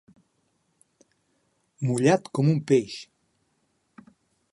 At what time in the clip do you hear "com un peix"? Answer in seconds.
2.39-2.95